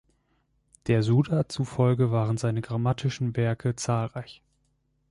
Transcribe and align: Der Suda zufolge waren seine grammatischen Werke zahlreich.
Der 0.87 1.03
Suda 1.03 1.47
zufolge 1.47 2.09
waren 2.11 2.37
seine 2.37 2.61
grammatischen 2.61 3.35
Werke 3.37 3.75
zahlreich. 3.75 4.41